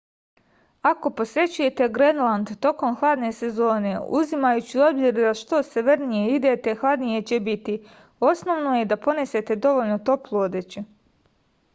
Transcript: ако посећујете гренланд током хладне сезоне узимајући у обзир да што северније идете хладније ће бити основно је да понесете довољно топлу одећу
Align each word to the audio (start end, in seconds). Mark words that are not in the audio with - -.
ако 0.91 1.09
посећујете 1.17 1.87
гренланд 1.97 2.51
током 2.65 2.95
хладне 3.01 3.29
сезоне 3.41 3.91
узимајући 4.21 4.81
у 4.81 4.85
обзир 4.87 5.13
да 5.19 5.35
што 5.43 5.61
северније 5.69 6.17
идете 6.39 6.75
хладније 6.81 7.21
ће 7.33 7.41
бити 7.51 7.77
основно 8.31 8.75
је 8.79 8.89
да 8.95 9.01
понесете 9.07 9.59
довољно 9.69 10.01
топлу 10.11 10.43
одећу 10.49 10.85